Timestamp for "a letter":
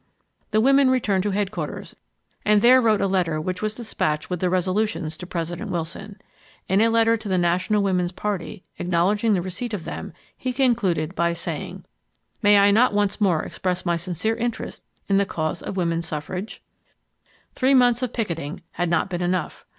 3.01-3.39, 6.81-7.15